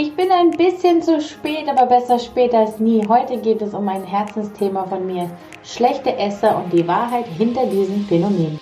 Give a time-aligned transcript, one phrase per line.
[0.00, 3.04] Ich bin ein bisschen zu spät, aber besser spät als nie.
[3.08, 5.28] Heute geht es um ein Herzensthema von mir.
[5.64, 8.60] Schlechte Esser und die Wahrheit hinter diesem Phänomen.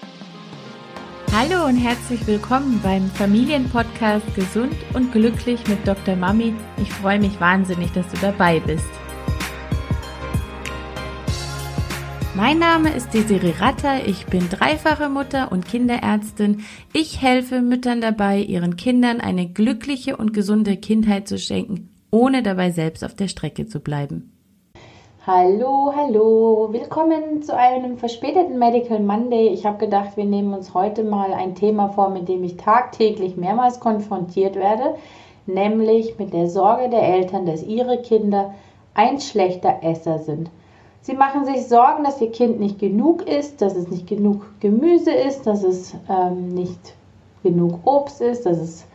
[1.31, 6.17] Hallo und herzlich willkommen beim Familienpodcast Gesund und Glücklich mit Dr.
[6.17, 6.55] Mami.
[6.79, 8.89] Ich freue mich wahnsinnig, dass du dabei bist.
[12.37, 16.65] Mein Name ist Desiree Ratter, ich bin dreifache Mutter und Kinderärztin.
[16.93, 22.73] Ich helfe Müttern dabei, ihren Kindern eine glückliche und gesunde Kindheit zu schenken, ohne dabei
[22.73, 24.37] selbst auf der Strecke zu bleiben.
[25.27, 29.49] Hallo, hallo, willkommen zu einem verspäteten Medical Monday.
[29.49, 33.39] Ich habe gedacht, wir nehmen uns heute mal ein Thema vor, mit dem ich tagtäglich
[33.39, 34.97] mehrmals konfrontiert werde,
[35.47, 38.53] nämlich mit der Sorge der Eltern, dass ihre Kinder
[38.93, 40.51] ein schlechter Esser sind.
[41.07, 45.13] Sie machen sich Sorgen, dass ihr Kind nicht genug isst, dass es nicht genug Gemüse
[45.13, 46.97] ist, dass es ähm, nicht
[47.45, 48.87] genug Obst ist, dass es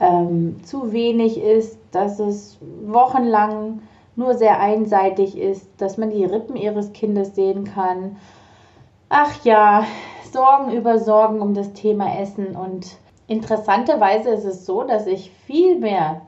[0.00, 3.82] ähm, zu wenig ist, dass es wochenlang
[4.16, 8.16] nur sehr einseitig ist, dass man die Rippen ihres Kindes sehen kann.
[9.08, 9.86] Ach ja,
[10.32, 12.56] Sorgen über Sorgen um das Thema Essen.
[12.56, 12.96] Und
[13.28, 16.22] interessanterweise ist es so, dass ich viel mehr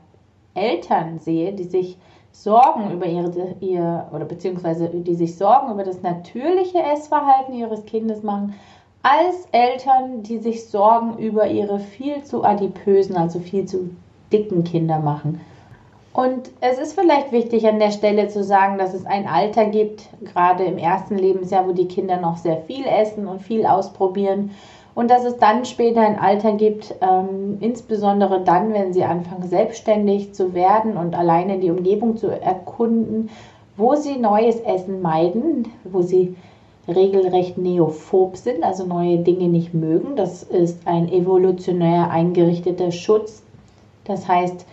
[0.53, 1.97] Eltern sehe, die sich
[2.43, 8.21] Sorgen über ihre, ihr oder beziehungsweise die sich Sorgen über das natürliche Essverhalten ihres Kindes
[8.21, 8.53] machen,
[9.01, 13.89] als Eltern, die sich Sorgen über ihre viel zu adipösen, also viel zu
[14.31, 15.41] dicken Kinder machen.
[16.13, 20.03] Und es ist vielleicht wichtig an der Stelle zu sagen, dass es ein Alter gibt,
[20.21, 24.51] gerade im ersten Lebensjahr, wo die Kinder noch sehr viel essen und viel ausprobieren
[24.97, 30.33] und dass es dann später ein Alter gibt, ähm, insbesondere dann, wenn sie anfangen selbstständig
[30.33, 33.29] zu werden und alleine die Umgebung zu erkunden,
[33.75, 36.35] wo sie neues Essen meiden, wo sie
[36.87, 40.15] regelrecht neophob sind, also neue Dinge nicht mögen.
[40.15, 43.43] Das ist ein evolutionär eingerichteter Schutz.
[44.05, 44.65] Das heißt,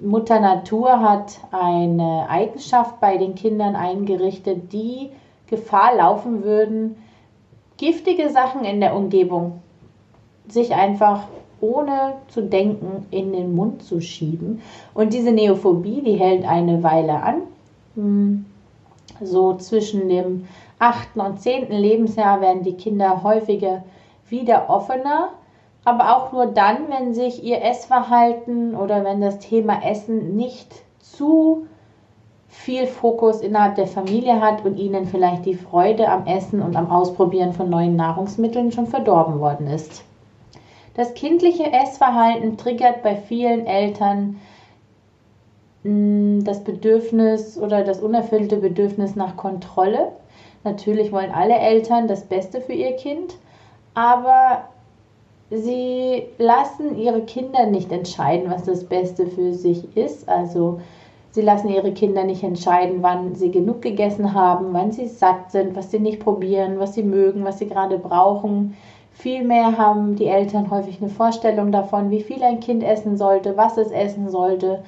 [0.00, 5.10] Mutter Natur hat eine Eigenschaft bei den Kindern eingerichtet, die
[5.48, 6.94] Gefahr laufen würden,
[7.76, 9.60] giftige Sachen in der Umgebung
[10.48, 11.24] sich einfach
[11.60, 14.60] ohne zu denken in den Mund zu schieben.
[14.92, 17.42] Und diese Neophobie, die hält eine Weile an.
[17.94, 18.44] Hm,
[19.22, 20.46] so zwischen dem
[20.78, 23.84] achten und zehnten Lebensjahr werden die Kinder häufiger
[24.28, 25.30] wieder offener,
[25.84, 31.66] aber auch nur dann, wenn sich ihr Essverhalten oder wenn das Thema Essen nicht zu
[32.54, 36.90] viel Fokus innerhalb der Familie hat und ihnen vielleicht die Freude am Essen und am
[36.90, 40.02] Ausprobieren von neuen Nahrungsmitteln schon verdorben worden ist.
[40.94, 44.40] Das kindliche Essverhalten triggert bei vielen Eltern
[45.82, 50.12] hm, das Bedürfnis oder das unerfüllte Bedürfnis nach Kontrolle.
[50.62, 53.34] Natürlich wollen alle Eltern das Beste für ihr Kind,
[53.92, 54.64] aber
[55.50, 60.28] sie lassen ihre Kinder nicht entscheiden, was das Beste für sich ist.
[60.28, 60.80] Also
[61.34, 65.74] Sie lassen ihre Kinder nicht entscheiden, wann sie genug gegessen haben, wann sie satt sind,
[65.74, 68.76] was sie nicht probieren, was sie mögen, was sie gerade brauchen.
[69.10, 73.76] Vielmehr haben die Eltern häufig eine Vorstellung davon, wie viel ein Kind essen sollte, was
[73.78, 74.84] es essen sollte,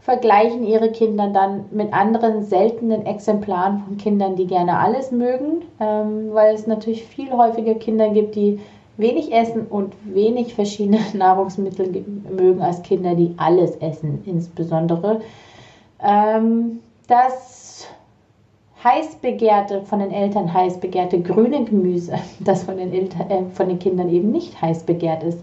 [0.00, 6.30] vergleichen ihre Kinder dann mit anderen seltenen Exemplaren von Kindern, die gerne alles mögen, ähm,
[6.32, 8.58] weil es natürlich viel häufiger Kinder gibt, die
[8.96, 12.02] wenig essen und wenig verschiedene Nahrungsmittel
[12.34, 15.20] mögen als Kinder, die alles essen, insbesondere
[16.04, 17.88] ähm, das
[18.82, 23.68] heiß begehrte, von den Eltern heiß begehrte grüne Gemüse, das von den, Eltern, äh, von
[23.68, 25.38] den Kindern eben nicht heiß begehrt ist.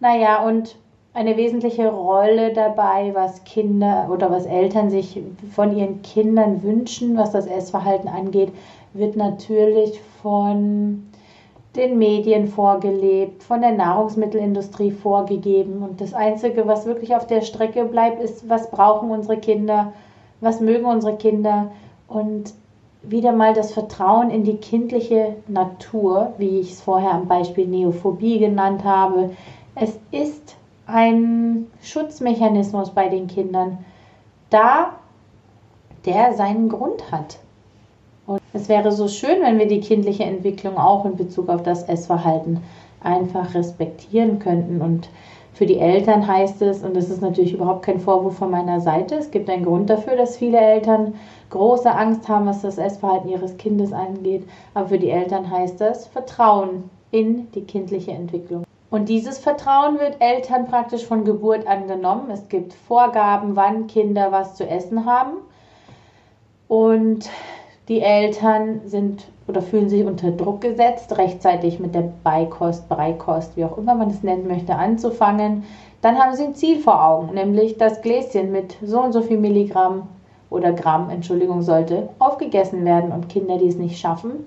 [0.00, 0.76] Naja, und
[1.14, 5.18] eine wesentliche Rolle dabei, was Kinder oder was Eltern sich
[5.50, 8.52] von ihren Kindern wünschen, was das Essverhalten angeht,
[8.92, 11.06] wird natürlich von
[11.76, 15.82] den Medien vorgelebt, von der Nahrungsmittelindustrie vorgegeben.
[15.82, 19.92] Und das Einzige, was wirklich auf der Strecke bleibt, ist, was brauchen unsere Kinder,
[20.40, 21.70] was mögen unsere Kinder
[22.08, 22.54] und
[23.02, 28.38] wieder mal das Vertrauen in die kindliche Natur, wie ich es vorher am Beispiel Neophobie
[28.38, 29.30] genannt habe.
[29.74, 30.56] Es ist
[30.86, 33.84] ein Schutzmechanismus bei den Kindern,
[34.50, 34.92] da
[36.04, 37.38] der seinen Grund hat.
[38.56, 42.62] Es wäre so schön, wenn wir die kindliche Entwicklung auch in Bezug auf das Essverhalten
[43.02, 44.80] einfach respektieren könnten.
[44.80, 45.10] Und
[45.52, 49.16] für die Eltern heißt es, und das ist natürlich überhaupt kein Vorwurf von meiner Seite,
[49.16, 51.16] es gibt einen Grund dafür, dass viele Eltern
[51.50, 54.48] große Angst haben, was das Essverhalten ihres Kindes angeht.
[54.72, 58.64] Aber für die Eltern heißt das Vertrauen in die kindliche Entwicklung.
[58.88, 62.30] Und dieses Vertrauen wird Eltern praktisch von Geburt an genommen.
[62.30, 65.36] Es gibt Vorgaben, wann Kinder was zu essen haben.
[66.68, 67.28] Und
[67.88, 73.64] Die Eltern sind oder fühlen sich unter Druck gesetzt, rechtzeitig mit der Beikost, Beikost, wie
[73.64, 75.62] auch immer man es nennen möchte, anzufangen.
[76.00, 79.38] Dann haben sie ein Ziel vor Augen, nämlich das Gläschen mit so und so viel
[79.38, 80.08] Milligramm
[80.50, 83.12] oder Gramm, Entschuldigung, sollte aufgegessen werden.
[83.12, 84.46] Und Kinder, die es nicht schaffen,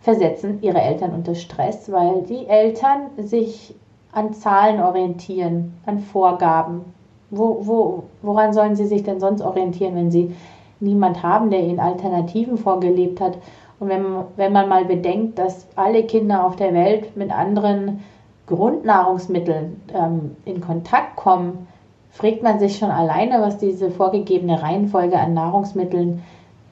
[0.00, 3.74] versetzen ihre Eltern unter Stress, weil die Eltern sich
[4.12, 6.82] an Zahlen orientieren, an Vorgaben.
[7.30, 10.34] Wo, wo, woran sollen sie sich denn sonst orientieren, wenn sie
[10.80, 13.38] niemand haben, der ihnen Alternativen vorgelebt hat?
[13.80, 14.04] Und wenn,
[14.36, 18.00] wenn man mal bedenkt, dass alle Kinder auf der Welt mit anderen
[18.46, 21.66] Grundnahrungsmitteln ähm, in Kontakt kommen,
[22.10, 26.22] fragt man sich schon alleine, was diese vorgegebene Reihenfolge an Nahrungsmitteln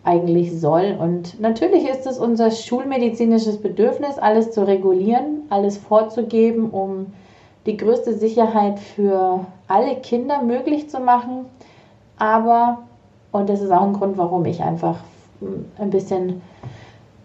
[0.05, 0.97] eigentlich soll.
[0.99, 7.07] Und natürlich ist es unser schulmedizinisches Bedürfnis, alles zu regulieren, alles vorzugeben, um
[7.67, 11.47] die größte Sicherheit für alle Kinder möglich zu machen.
[12.19, 12.83] Aber,
[13.33, 14.97] und das ist auch ein Grund, warum ich einfach
[15.79, 16.43] ein bisschen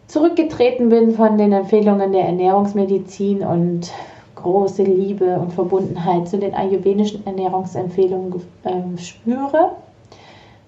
[0.07, 3.91] zurückgetreten bin von den Empfehlungen der Ernährungsmedizin und
[4.35, 9.71] große Liebe und Verbundenheit zu den ayurvedischen Ernährungsempfehlungen äh, spüre,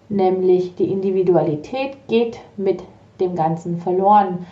[0.10, 2.84] nämlich die Individualität geht mit
[3.20, 4.46] dem Ganzen verloren.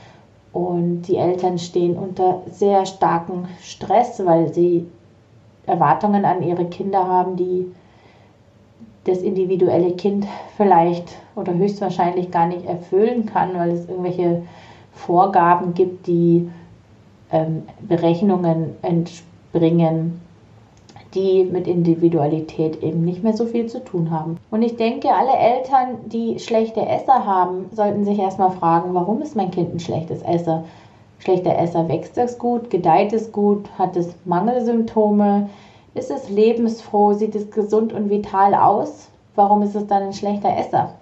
[0.53, 4.87] Und die Eltern stehen unter sehr starkem Stress, weil sie
[5.65, 7.71] Erwartungen an ihre Kinder haben, die
[9.07, 10.25] das individuelle Kind
[10.55, 14.43] vielleicht oder höchstwahrscheinlich gar nicht erfüllen kann, weil es irgendwelche
[14.91, 16.49] Vorgaben gibt, die
[17.31, 20.19] ähm, Berechnungen entspringen,
[21.13, 24.37] die mit Individualität eben nicht mehr so viel zu tun haben.
[24.51, 29.35] Und ich denke, alle Eltern, die schlechte Esser haben, sollten sich erstmal fragen, warum ist
[29.35, 30.63] mein Kind ein schlechtes Esser?
[31.19, 35.49] Schlechter Esser wächst es gut, gedeiht es gut, hat es Mangelsymptome,
[35.97, 39.09] ist es lebensfroh, sieht es gesund und vital aus?
[39.35, 40.93] Warum ist es dann ein schlechter Esser?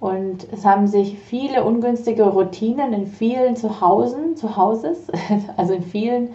[0.00, 5.08] Und es haben sich viele ungünstige Routinen in vielen Zuhausen, Zuhauses,
[5.56, 6.30] also in vielen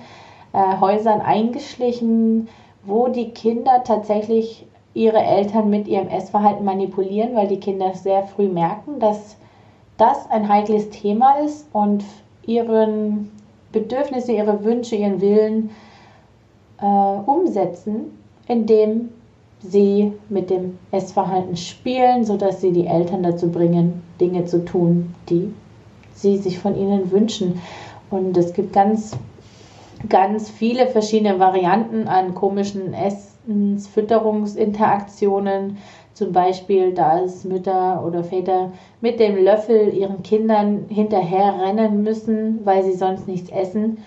[0.54, 2.48] äh, Häusern eingeschlichen,
[2.84, 8.48] wo die Kinder tatsächlich ihre Eltern mit ihrem Essverhalten manipulieren, weil die Kinder sehr früh
[8.48, 9.36] merken, dass
[9.98, 12.04] das ein heikles Thema ist und
[12.46, 13.32] ihren
[13.72, 15.72] Bedürfnisse, ihre Wünsche, ihren Willen
[17.20, 18.12] umsetzen,
[18.48, 19.10] indem
[19.60, 25.54] sie mit dem Essverhalten spielen, sodass sie die Eltern dazu bringen, Dinge zu tun, die
[26.14, 27.62] sie sich von ihnen wünschen.
[28.10, 29.18] Und es gibt ganz,
[30.08, 35.78] ganz viele verschiedene Varianten an komischen Essensfütterungsinteraktionen.
[36.14, 38.72] Zum Beispiel, dass Mütter oder Väter
[39.02, 43.98] mit dem Löffel ihren Kindern hinterher rennen müssen, weil sie sonst nichts essen.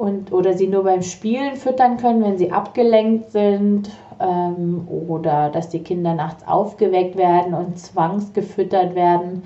[0.00, 5.68] Und, oder sie nur beim Spielen füttern können, wenn sie abgelenkt sind ähm, oder dass
[5.68, 9.42] die Kinder nachts aufgeweckt werden und zwangsgefüttert werden,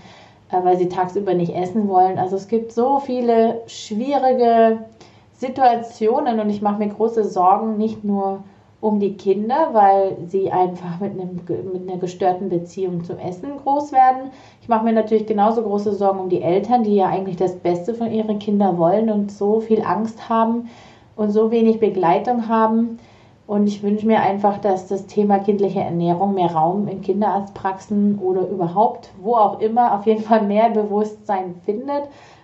[0.52, 2.20] äh, weil sie tagsüber nicht essen wollen.
[2.20, 4.84] Also es gibt so viele schwierige
[5.32, 8.44] Situationen und ich mache mir große Sorgen, nicht nur
[8.84, 11.40] um die Kinder, weil sie einfach mit, einem,
[11.72, 14.30] mit einer gestörten Beziehung zum Essen groß werden.
[14.60, 17.94] Ich mache mir natürlich genauso große Sorgen um die Eltern, die ja eigentlich das Beste
[17.94, 20.68] von ihren Kindern wollen und so viel Angst haben
[21.16, 22.98] und so wenig Begleitung haben.
[23.46, 28.46] Und ich wünsche mir einfach, dass das Thema kindliche Ernährung mehr Raum in Kinderarztpraxen oder
[28.48, 32.02] überhaupt, wo auch immer, auf jeden Fall mehr Bewusstsein findet,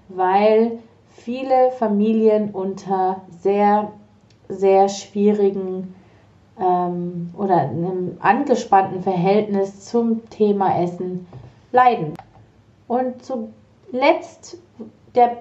[0.09, 0.79] weil
[1.09, 3.93] viele Familien unter sehr,
[4.49, 5.95] sehr schwierigen
[6.61, 11.27] ähm, oder einem angespannten Verhältnis zum Thema Essen
[11.73, 12.15] leiden.
[12.87, 14.58] Und zuletzt,
[15.15, 15.39] der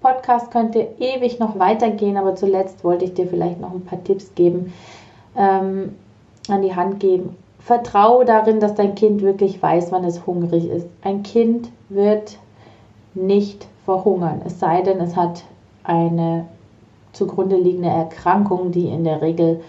[0.00, 4.34] Podcast könnte ewig noch weitergehen, aber zuletzt wollte ich dir vielleicht noch ein paar Tipps
[4.34, 4.72] geben,
[5.36, 5.94] ähm,
[6.48, 7.36] an die Hand geben.
[7.58, 10.86] Vertraue darin, dass dein Kind wirklich weiß, wann es hungrig ist.
[11.02, 12.38] Ein Kind wird
[13.14, 15.44] nicht verhungern, es sei denn, es hat
[15.82, 16.46] eine
[17.12, 19.60] zugrunde liegende Erkrankung, die in der Regel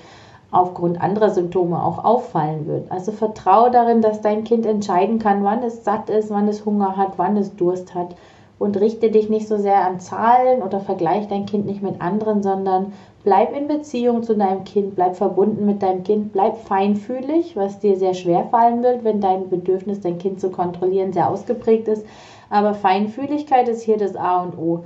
[0.52, 2.92] aufgrund anderer Symptome auch auffallen wird.
[2.92, 6.96] Also vertraue darin, dass dein Kind entscheiden kann, wann es satt ist, wann es Hunger
[6.96, 8.16] hat, wann es Durst hat
[8.60, 12.42] und richte dich nicht so sehr an Zahlen oder vergleiche dein Kind nicht mit anderen,
[12.42, 17.80] sondern bleib in Beziehung zu deinem Kind, bleib verbunden mit deinem Kind, bleib feinfühlig, was
[17.80, 22.06] dir sehr schwer fallen wird, wenn dein Bedürfnis, dein Kind zu kontrollieren, sehr ausgeprägt ist.
[22.50, 24.84] Aber Feinfühligkeit ist hier das A und O.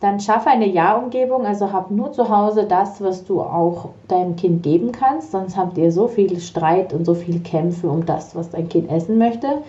[0.00, 4.62] Dann schaffe eine Ja-Umgebung, also hab nur zu Hause das, was du auch deinem Kind
[4.62, 8.48] geben kannst, sonst habt ihr so viel Streit und so viel Kämpfe um das, was
[8.50, 9.62] dein Kind essen möchte.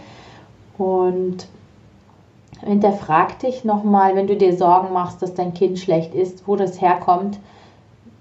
[0.78, 1.48] Und
[2.64, 6.80] hinterfrag dich nochmal, wenn du dir Sorgen machst, dass dein Kind schlecht ist, wo das
[6.80, 7.38] herkommt.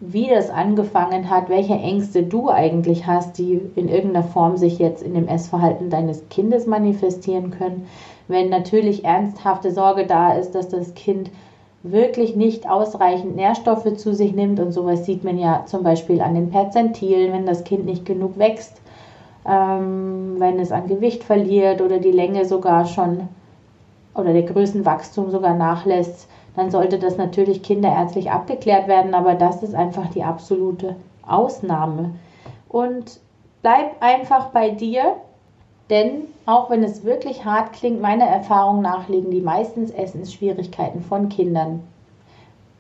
[0.00, 5.02] wie das angefangen hat, welche Ängste du eigentlich hast, die in irgendeiner Form sich jetzt
[5.02, 7.86] in dem Essverhalten deines Kindes manifestieren können.
[8.26, 11.30] Wenn natürlich ernsthafte Sorge da ist, dass das Kind
[11.82, 14.60] wirklich nicht ausreichend Nährstoffe zu sich nimmt.
[14.60, 18.38] Und sowas sieht man ja zum Beispiel an den Perzentilen, wenn das Kind nicht genug
[18.38, 18.80] wächst,
[19.46, 23.28] ähm, wenn es an Gewicht verliert oder die Länge sogar schon
[24.14, 29.74] oder der Größenwachstum sogar nachlässt, dann sollte das natürlich kinderärztlich abgeklärt werden, aber das ist
[29.74, 30.96] einfach die absolute
[31.26, 32.10] Ausnahme.
[32.68, 33.20] Und
[33.62, 35.16] bleib einfach bei dir,
[35.90, 41.28] denn auch wenn es wirklich hart klingt, meiner Erfahrung nach liegen die meisten Essensschwierigkeiten von
[41.28, 41.80] Kindern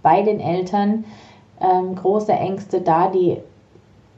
[0.02, 1.04] bei den Eltern
[1.60, 3.36] ähm, große Ängste da, die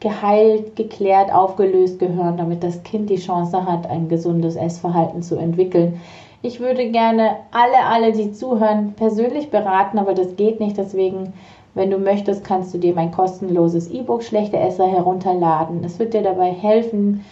[0.00, 6.00] geheilt, geklärt, aufgelöst gehören, damit das Kind die Chance hat, ein gesundes Essverhalten zu entwickeln.
[6.42, 10.76] Ich würde gerne alle, alle, die zuhören, persönlich beraten, aber das geht nicht.
[10.76, 11.32] Deswegen,
[11.74, 15.84] wenn du möchtest, kannst du dir mein kostenloses E-Book Schlechte Esser herunterladen.
[15.84, 17.24] Es wird dir dabei helfen,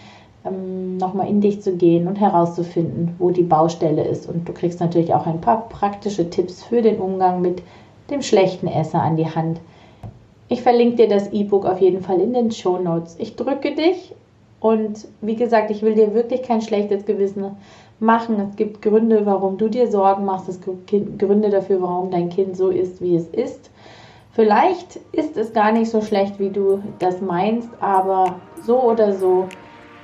[0.45, 4.27] ähm, nochmal in dich zu gehen und herauszufinden, wo die Baustelle ist.
[4.27, 7.61] Und du kriegst natürlich auch ein paar praktische Tipps für den Umgang mit
[8.09, 9.59] dem schlechten Esser an die Hand.
[10.49, 13.15] Ich verlinke dir das E-Book auf jeden Fall in den Show Notes.
[13.19, 14.13] Ich drücke dich
[14.59, 17.55] und wie gesagt, ich will dir wirklich kein schlechtes Gewissen
[17.99, 18.35] machen.
[18.49, 20.49] Es gibt Gründe, warum du dir Sorgen machst.
[20.49, 23.69] Es gibt Gründe dafür, warum dein Kind so ist, wie es ist.
[24.33, 29.47] Vielleicht ist es gar nicht so schlecht, wie du das meinst, aber so oder so,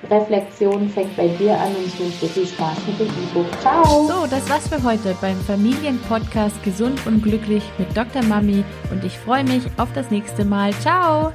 [0.09, 3.47] Reflexion fängt bei dir an und ich wünsche dir viel Spaß mit dem E-Book.
[3.61, 4.07] Ciao!
[4.07, 8.23] So, das war's für heute beim Familienpodcast Gesund und Glücklich mit Dr.
[8.23, 10.71] Mami und ich freue mich auf das nächste Mal.
[10.73, 11.31] Ciao!